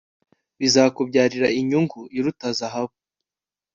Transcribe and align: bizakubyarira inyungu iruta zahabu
bizakubyarira 0.59 1.47
inyungu 1.59 1.99
iruta 2.17 2.47
zahabu 2.57 2.95